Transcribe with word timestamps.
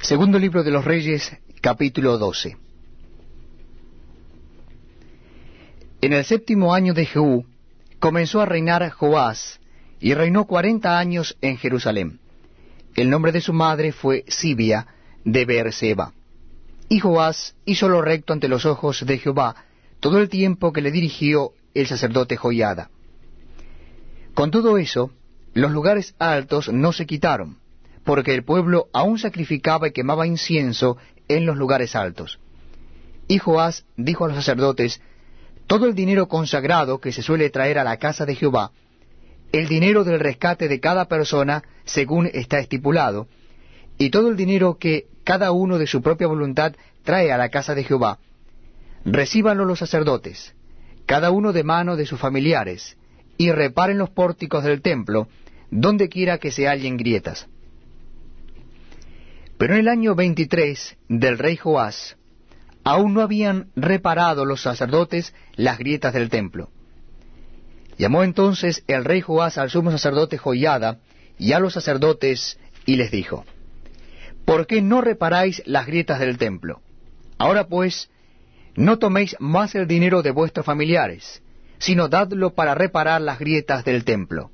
Segundo 0.00 0.38
libro 0.38 0.62
de 0.62 0.70
los 0.70 0.84
Reyes, 0.84 1.36
capítulo 1.60 2.18
12. 2.18 2.56
En 6.00 6.12
el 6.12 6.24
séptimo 6.24 6.72
año 6.72 6.94
de 6.94 7.04
Jehú 7.04 7.44
comenzó 7.98 8.40
a 8.40 8.46
reinar 8.46 8.88
Joás, 8.90 9.58
y 10.00 10.14
reinó 10.14 10.44
cuarenta 10.46 10.98
años 10.98 11.36
en 11.40 11.58
Jerusalén. 11.58 12.20
El 12.94 13.10
nombre 13.10 13.32
de 13.32 13.40
su 13.40 13.52
madre 13.52 13.90
fue 13.90 14.24
Sibia 14.28 14.86
de 15.24 15.44
Beerseba. 15.44 16.12
Y 16.88 17.00
Joás 17.00 17.56
hizo 17.64 17.88
lo 17.88 18.00
recto 18.00 18.32
ante 18.32 18.48
los 18.48 18.64
ojos 18.66 19.04
de 19.04 19.18
Jehová 19.18 19.56
todo 19.98 20.20
el 20.20 20.28
tiempo 20.28 20.72
que 20.72 20.80
le 20.80 20.92
dirigió 20.92 21.52
el 21.74 21.88
sacerdote 21.88 22.36
Joiada. 22.36 22.88
Con 24.32 24.52
todo 24.52 24.78
eso, 24.78 25.10
los 25.54 25.72
lugares 25.72 26.14
altos 26.20 26.72
no 26.72 26.92
se 26.92 27.04
quitaron, 27.04 27.58
porque 28.08 28.32
el 28.32 28.42
pueblo 28.42 28.88
aún 28.94 29.18
sacrificaba 29.18 29.88
y 29.88 29.92
quemaba 29.92 30.26
incienso 30.26 30.96
en 31.28 31.44
los 31.44 31.58
lugares 31.58 31.94
altos. 31.94 32.38
Y 33.28 33.36
Joás 33.36 33.84
dijo 33.98 34.24
a 34.24 34.28
los 34.28 34.36
sacerdotes, 34.38 35.02
Todo 35.66 35.84
el 35.84 35.94
dinero 35.94 36.26
consagrado 36.26 37.02
que 37.02 37.12
se 37.12 37.20
suele 37.20 37.50
traer 37.50 37.78
a 37.78 37.84
la 37.84 37.98
casa 37.98 38.24
de 38.24 38.34
Jehová, 38.34 38.70
el 39.52 39.68
dinero 39.68 40.04
del 40.04 40.20
rescate 40.20 40.68
de 40.68 40.80
cada 40.80 41.04
persona 41.04 41.62
según 41.84 42.30
está 42.32 42.58
estipulado, 42.58 43.28
y 43.98 44.08
todo 44.08 44.30
el 44.30 44.38
dinero 44.38 44.78
que 44.78 45.08
cada 45.22 45.52
uno 45.52 45.76
de 45.76 45.86
su 45.86 46.00
propia 46.00 46.28
voluntad 46.28 46.76
trae 47.04 47.30
a 47.30 47.36
la 47.36 47.50
casa 47.50 47.74
de 47.74 47.84
Jehová, 47.84 48.20
recíbanlo 49.04 49.66
los 49.66 49.80
sacerdotes, 49.80 50.54
cada 51.04 51.30
uno 51.30 51.52
de 51.52 51.62
mano 51.62 51.94
de 51.94 52.06
sus 52.06 52.18
familiares, 52.18 52.96
y 53.36 53.52
reparen 53.52 53.98
los 53.98 54.08
pórticos 54.08 54.64
del 54.64 54.80
templo, 54.80 55.28
donde 55.70 56.08
quiera 56.08 56.38
que 56.38 56.50
se 56.50 56.68
hallen 56.68 56.96
grietas. 56.96 57.46
Pero 59.58 59.74
en 59.74 59.80
el 59.80 59.88
año 59.88 60.14
veintitrés 60.14 60.96
del 61.08 61.36
rey 61.36 61.56
Joás, 61.56 62.16
aún 62.84 63.12
no 63.12 63.22
habían 63.22 63.70
reparado 63.74 64.44
los 64.44 64.62
sacerdotes 64.62 65.34
las 65.56 65.78
grietas 65.78 66.14
del 66.14 66.30
templo. 66.30 66.70
Llamó 67.98 68.22
entonces 68.22 68.84
el 68.86 69.04
rey 69.04 69.20
Joás 69.20 69.58
al 69.58 69.70
sumo 69.70 69.90
sacerdote 69.90 70.38
Joiada 70.38 71.00
y 71.36 71.52
a 71.52 71.58
los 71.58 71.74
sacerdotes 71.74 72.58
y 72.86 72.96
les 72.96 73.10
dijo, 73.10 73.44
¿Por 74.44 74.68
qué 74.68 74.80
no 74.80 75.00
reparáis 75.00 75.60
las 75.66 75.86
grietas 75.86 76.20
del 76.20 76.38
templo? 76.38 76.80
Ahora 77.36 77.66
pues, 77.66 78.10
no 78.76 78.98
toméis 78.98 79.36
más 79.40 79.74
el 79.74 79.88
dinero 79.88 80.22
de 80.22 80.30
vuestros 80.30 80.64
familiares, 80.64 81.42
sino 81.78 82.08
dadlo 82.08 82.54
para 82.54 82.76
reparar 82.76 83.20
las 83.20 83.40
grietas 83.40 83.84
del 83.84 84.04
templo. 84.04 84.52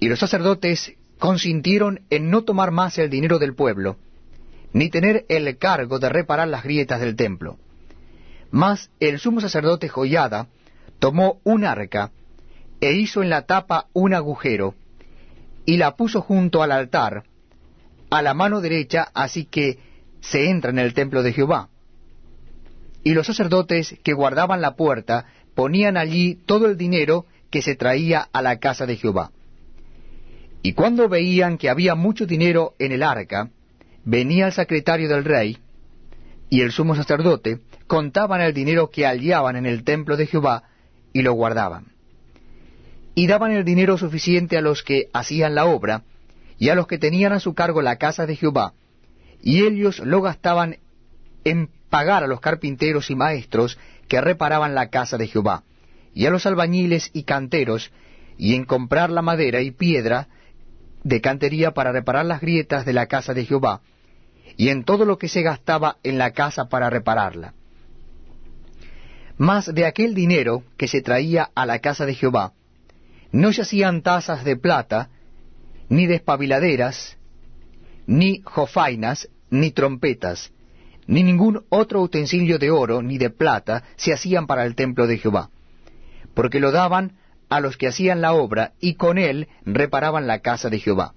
Y 0.00 0.08
los 0.08 0.18
sacerdotes 0.18 0.94
consintieron 1.18 2.00
en 2.10 2.30
no 2.30 2.44
tomar 2.44 2.70
más 2.70 2.98
el 2.98 3.10
dinero 3.10 3.38
del 3.38 3.54
pueblo, 3.54 3.96
ni 4.72 4.90
tener 4.90 5.24
el 5.28 5.56
cargo 5.58 5.98
de 5.98 6.08
reparar 6.08 6.48
las 6.48 6.64
grietas 6.64 7.00
del 7.00 7.16
templo. 7.16 7.58
Mas 8.50 8.90
el 9.00 9.18
sumo 9.18 9.40
sacerdote 9.40 9.88
Joyada 9.88 10.48
tomó 10.98 11.40
un 11.44 11.64
arca, 11.64 12.10
e 12.80 12.92
hizo 12.92 13.22
en 13.22 13.30
la 13.30 13.42
tapa 13.42 13.86
un 13.92 14.12
agujero, 14.12 14.74
y 15.64 15.78
la 15.78 15.96
puso 15.96 16.20
junto 16.20 16.62
al 16.62 16.72
altar, 16.72 17.24
a 18.10 18.22
la 18.22 18.34
mano 18.34 18.60
derecha, 18.60 19.08
así 19.14 19.46
que 19.46 19.78
se 20.20 20.50
entra 20.50 20.70
en 20.70 20.78
el 20.78 20.94
templo 20.94 21.22
de 21.22 21.32
Jehová. 21.32 21.68
Y 23.02 23.14
los 23.14 23.26
sacerdotes 23.26 23.96
que 24.02 24.12
guardaban 24.12 24.60
la 24.60 24.76
puerta 24.76 25.26
ponían 25.54 25.96
allí 25.96 26.34
todo 26.34 26.66
el 26.66 26.76
dinero 26.76 27.26
que 27.50 27.62
se 27.62 27.76
traía 27.76 28.28
a 28.32 28.42
la 28.42 28.58
casa 28.58 28.86
de 28.86 28.96
Jehová. 28.96 29.30
Y 30.62 30.72
cuando 30.72 31.08
veían 31.08 31.58
que 31.58 31.70
había 31.70 31.94
mucho 31.94 32.26
dinero 32.26 32.74
en 32.78 32.92
el 32.92 33.02
arca, 33.02 33.50
venía 34.04 34.46
el 34.46 34.52
secretario 34.52 35.08
del 35.08 35.24
rey 35.24 35.58
y 36.48 36.60
el 36.60 36.72
sumo 36.72 36.94
sacerdote, 36.94 37.60
contaban 37.86 38.40
el 38.40 38.54
dinero 38.54 38.90
que 38.90 39.04
hallaban 39.06 39.56
en 39.56 39.66
el 39.66 39.84
templo 39.84 40.16
de 40.16 40.26
Jehová 40.26 40.64
y 41.12 41.22
lo 41.22 41.32
guardaban. 41.32 41.86
Y 43.14 43.26
daban 43.26 43.52
el 43.52 43.64
dinero 43.64 43.96
suficiente 43.98 44.56
a 44.56 44.60
los 44.60 44.82
que 44.82 45.08
hacían 45.12 45.54
la 45.54 45.66
obra 45.66 46.02
y 46.58 46.68
a 46.68 46.74
los 46.74 46.86
que 46.86 46.98
tenían 46.98 47.32
a 47.32 47.40
su 47.40 47.54
cargo 47.54 47.82
la 47.82 47.96
casa 47.96 48.26
de 48.26 48.36
Jehová, 48.36 48.74
y 49.42 49.64
ellos 49.64 50.00
lo 50.00 50.22
gastaban 50.22 50.78
en 51.44 51.68
pagar 51.90 52.24
a 52.24 52.26
los 52.26 52.40
carpinteros 52.40 53.10
y 53.10 53.14
maestros 53.14 53.78
que 54.08 54.20
reparaban 54.20 54.74
la 54.74 54.88
casa 54.88 55.18
de 55.18 55.26
Jehová, 55.26 55.64
y 56.14 56.26
a 56.26 56.30
los 56.30 56.46
albañiles 56.46 57.10
y 57.12 57.24
canteros, 57.24 57.90
y 58.38 58.54
en 58.54 58.64
comprar 58.64 59.10
la 59.10 59.22
madera 59.22 59.60
y 59.60 59.70
piedra 59.70 60.28
de 61.06 61.20
cantería 61.20 61.70
para 61.70 61.92
reparar 61.92 62.26
las 62.26 62.40
grietas 62.40 62.84
de 62.84 62.92
la 62.92 63.06
casa 63.06 63.32
de 63.32 63.44
Jehová, 63.44 63.80
y 64.56 64.70
en 64.70 64.82
todo 64.82 65.04
lo 65.04 65.18
que 65.18 65.28
se 65.28 65.42
gastaba 65.42 65.98
en 66.02 66.18
la 66.18 66.32
casa 66.32 66.68
para 66.68 66.90
repararla. 66.90 67.54
Mas 69.38 69.72
de 69.72 69.86
aquel 69.86 70.14
dinero 70.14 70.64
que 70.76 70.88
se 70.88 71.02
traía 71.02 71.50
a 71.54 71.64
la 71.64 71.78
casa 71.78 72.06
de 72.06 72.14
Jehová, 72.14 72.54
no 73.30 73.52
se 73.52 73.62
hacían 73.62 74.02
tazas 74.02 74.44
de 74.44 74.56
plata, 74.56 75.10
ni 75.88 76.06
despabiladeras, 76.06 77.16
ni 78.06 78.40
jofainas, 78.44 79.28
ni 79.48 79.70
trompetas, 79.70 80.50
ni 81.06 81.22
ningún 81.22 81.64
otro 81.68 82.02
utensilio 82.02 82.58
de 82.58 82.72
oro 82.72 83.00
ni 83.00 83.16
de 83.16 83.30
plata 83.30 83.84
se 83.94 84.12
hacían 84.12 84.48
para 84.48 84.64
el 84.64 84.74
templo 84.74 85.06
de 85.06 85.18
Jehová, 85.18 85.50
porque 86.34 86.58
lo 86.58 86.72
daban 86.72 87.12
a 87.48 87.60
los 87.60 87.76
que 87.76 87.86
hacían 87.86 88.20
la 88.20 88.32
obra, 88.32 88.72
y 88.80 88.94
con 88.94 89.18
él 89.18 89.48
reparaban 89.64 90.26
la 90.26 90.40
casa 90.40 90.68
de 90.68 90.78
Jehová. 90.78 91.14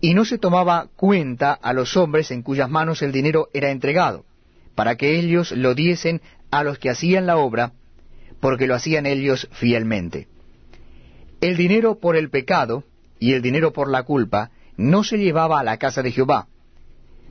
Y 0.00 0.14
no 0.14 0.24
se 0.24 0.38
tomaba 0.38 0.88
cuenta 0.96 1.52
a 1.52 1.72
los 1.72 1.96
hombres 1.96 2.30
en 2.30 2.42
cuyas 2.42 2.70
manos 2.70 3.02
el 3.02 3.12
dinero 3.12 3.48
era 3.52 3.70
entregado, 3.70 4.24
para 4.74 4.96
que 4.96 5.18
ellos 5.18 5.52
lo 5.52 5.74
diesen 5.74 6.20
a 6.50 6.62
los 6.62 6.78
que 6.78 6.90
hacían 6.90 7.26
la 7.26 7.36
obra, 7.36 7.72
porque 8.40 8.66
lo 8.66 8.74
hacían 8.74 9.06
ellos 9.06 9.48
fielmente. 9.52 10.28
El 11.40 11.56
dinero 11.56 11.98
por 11.98 12.16
el 12.16 12.30
pecado 12.30 12.84
y 13.18 13.32
el 13.32 13.42
dinero 13.42 13.72
por 13.72 13.90
la 13.90 14.02
culpa 14.02 14.50
no 14.76 15.04
se 15.04 15.18
llevaba 15.18 15.60
a 15.60 15.64
la 15.64 15.78
casa 15.78 16.02
de 16.02 16.12
Jehová, 16.12 16.48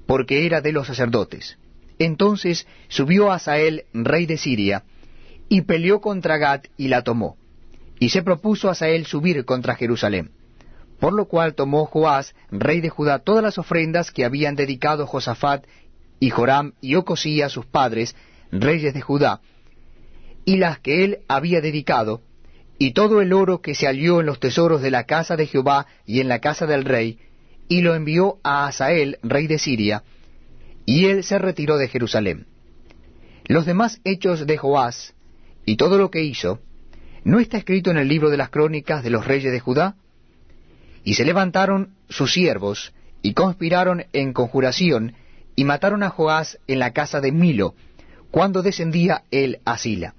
porque 0.08 0.46
era 0.46 0.62
de 0.62 0.72
los 0.72 0.88
sacerdotes. 0.88 1.58
Entonces 1.98 2.68
subió 2.90 3.32
Asael, 3.32 3.86
rey 3.94 4.26
de 4.26 4.38
Siria, 4.38 4.84
y 5.48 5.62
peleó 5.62 6.02
contra 6.02 6.38
Gad 6.38 6.62
y 6.78 6.88
la 6.88 7.04
tomó 7.04 7.38
y 8.00 8.10
se 8.10 8.24
propuso 8.24 8.70
Asael 8.70 9.06
subir 9.06 9.46
contra 9.46 9.76
Jerusalén. 9.76 10.32
Por 11.00 11.14
lo 11.14 11.28
cual 11.28 11.56
tomó 11.56 11.86
Joás, 11.86 12.36
rey 12.52 12.82
de 12.82 12.90
Judá, 12.90 13.20
todas 13.20 13.44
las 13.44 13.58
ofrendas 13.58 14.12
que 14.12 14.26
habían 14.26 14.56
dedicado 14.56 15.08
Josafat 15.08 15.66
y 16.20 16.30
Joram 16.30 16.74
y 16.82 16.96
Ocosía, 16.96 17.50
sus 17.50 17.66
padres, 17.66 18.16
reyes 18.52 18.94
de 18.94 19.02
Judá, 19.02 19.42
y 20.46 20.58
las 20.58 20.80
que 20.80 21.04
él 21.04 21.20
había 21.28 21.62
dedicado, 21.62 22.22
y 22.78 22.92
todo 22.92 23.22
el 23.22 23.34
oro 23.34 23.62
que 23.62 23.76
se 23.76 23.88
halló 23.88 24.20
en 24.20 24.26
los 24.26 24.40
tesoros 24.40 24.82
de 24.82 24.92
la 24.92 25.06
casa 25.06 25.36
de 25.36 25.48
Jehová 25.48 25.88
y 26.06 26.20
en 26.20 26.28
la 26.28 26.40
casa 26.40 26.66
del 26.66 26.86
rey, 26.86 27.20
y 27.68 27.82
lo 27.82 27.96
envió 27.96 28.38
a 28.44 28.68
Asael, 28.68 29.18
rey 29.24 29.48
de 29.48 29.60
Siria, 29.60 30.04
y 30.86 31.06
él 31.06 31.24
se 31.24 31.40
retiró 31.40 31.78
de 31.78 31.88
Jerusalén. 31.88 32.48
Los 33.48 33.66
demás 33.66 34.00
hechos 34.04 34.46
de 34.46 34.58
Joás, 34.58 35.14
y 35.66 35.78
todo 35.78 35.98
lo 35.98 36.12
que 36.12 36.24
hizo, 36.24 36.60
¿No 37.26 37.40
está 37.40 37.58
escrito 37.58 37.90
en 37.90 37.98
el 37.98 38.08
libro 38.08 38.30
de 38.30 38.38
las 38.38 38.52
crónicas 38.52 39.04
de 39.04 39.10
los 39.10 39.26
reyes 39.26 39.52
de 39.52 39.60
Judá? 39.60 39.96
Y 41.04 41.16
se 41.16 41.26
levantaron 41.26 41.96
sus 42.08 42.32
siervos, 42.32 42.94
y 43.24 43.34
conspiraron 43.34 44.06
en 44.14 44.32
conjuración, 44.32 45.16
y 45.56 45.64
mataron 45.64 46.04
a 46.04 46.12
Joás 46.12 46.60
en 46.68 46.78
la 46.78 46.94
casa 46.94 47.22
de 47.22 47.32
Milo, 47.32 47.74
cuando 48.30 48.62
descendía 48.62 49.24
él 49.32 49.58
a 49.66 49.80
Sila. 49.80 50.14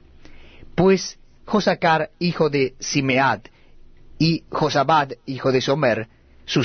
Pues 0.75 1.21
Josacar, 1.45 2.11
hijo 2.19 2.51
de 2.51 2.75
Simead, 2.81 3.43
y 4.19 4.43
Josabad, 4.51 5.13
hijo 5.27 5.53
de 5.53 5.61
Somer, 5.61 6.09
sus 6.45 6.65